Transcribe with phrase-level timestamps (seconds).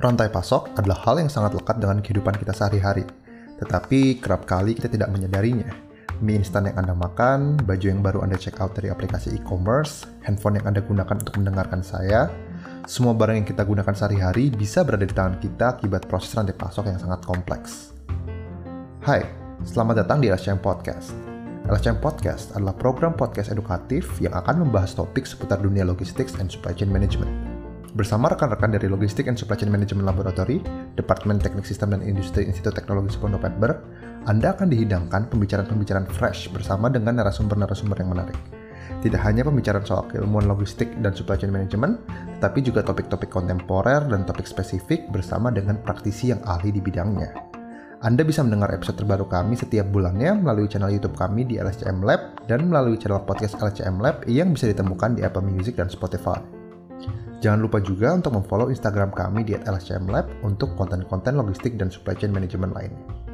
[0.00, 3.04] Rantai pasok adalah hal yang sangat lekat dengan kehidupan kita sehari-hari,
[3.60, 5.68] tetapi kerap kali kita tidak menyadarinya.
[6.24, 10.56] Mie instan yang Anda makan, baju yang baru Anda check out dari aplikasi e-commerce, handphone
[10.56, 12.32] yang Anda gunakan untuk mendengarkan saya,
[12.88, 16.88] semua barang yang kita gunakan sehari-hari bisa berada di tangan kita akibat proses rantai pasok
[16.88, 17.92] yang sangat kompleks.
[19.04, 19.20] Hai,
[19.68, 21.12] selamat datang di LSCM Podcast.
[21.68, 26.72] LSCM Podcast adalah program podcast edukatif yang akan membahas topik seputar dunia logistics and supply
[26.72, 27.49] chain management.
[27.90, 30.62] Bersama rekan-rekan dari Logistik and Supply Chain Management Laboratory,
[30.94, 33.82] Departemen Teknik Sistem dan Industri Institut Teknologi 10 November,
[34.30, 38.38] Anda akan dihidangkan pembicaraan-pembicaraan fresh bersama dengan narasumber-narasumber yang menarik.
[39.02, 41.98] Tidak hanya pembicaraan soal keilmuan logistik dan supply chain management,
[42.38, 47.34] tetapi juga topik-topik kontemporer dan topik spesifik bersama dengan praktisi yang ahli di bidangnya.
[48.06, 52.38] Anda bisa mendengar episode terbaru kami setiap bulannya melalui channel YouTube kami di LSCM Lab
[52.46, 56.40] dan melalui channel podcast LSCM Lab yang bisa ditemukan di Apple Music dan Spotify.
[57.40, 62.36] Jangan lupa juga untuk memfollow Instagram kami di @lscmlab untuk konten-konten logistik dan supply chain
[62.36, 63.29] management lainnya.